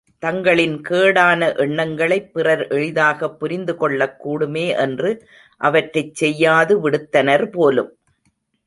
[0.23, 5.11] தங்களின் கேடான எண்ணங்களைப் பிறர் எளிதாகப் புரிந்துகொள்ளக்கூடுமே என்று
[5.61, 7.91] அவற்றைச் செய்யாது விடுத்தனர் போலும்!